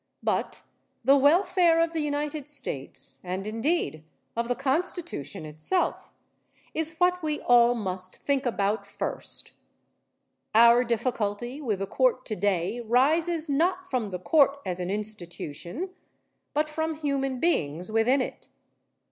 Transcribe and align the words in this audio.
But 0.23 0.63
the 1.05 1.15
welfare 1.15 1.79
of 1.79 1.93
the 1.93 1.99
United 1.99 2.47
States, 2.47 3.19
and 3.23 3.45
indeed 3.45 4.03
of 4.35 4.47
the 4.47 4.55
Constitution 4.55 5.45
itself, 5.45 6.11
is 6.73 6.97
what 6.97 7.21
we 7.21 7.39
all 7.41 7.75
must 7.75 8.15
think 8.15 8.47
about 8.47 8.83
first. 8.87 9.51
Our 10.55 10.83
difficulty 10.83 11.61
with 11.61 11.77
the 11.77 11.85
Court 11.85 12.25
today 12.25 12.79
rises 12.79 13.47
not 13.47 13.91
from 13.91 14.09
the 14.09 14.17
Court 14.17 14.57
as 14.65 14.79
an 14.79 14.89
institution 14.89 15.91
but 16.51 16.67
from 16.67 16.95
human 16.95 17.39
beings 17.39 17.91
within 17.91 18.21
it. 18.23 18.47